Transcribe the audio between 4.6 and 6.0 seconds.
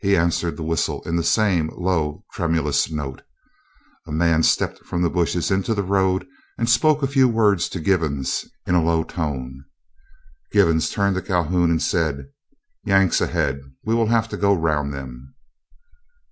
from the bushes into the